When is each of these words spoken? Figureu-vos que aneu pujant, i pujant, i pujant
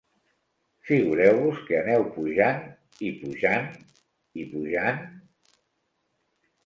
Figureu-vos 0.87 1.59
que 1.67 1.77
aneu 1.81 2.07
pujant, 2.15 2.65
i 3.09 3.13
pujant, 3.21 3.69
i 4.41 4.47
pujant 4.55 5.07